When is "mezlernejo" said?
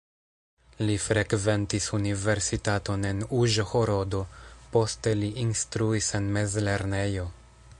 6.39-7.29